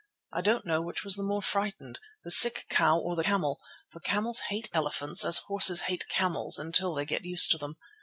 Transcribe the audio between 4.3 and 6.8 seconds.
hate elephants as horses hate camels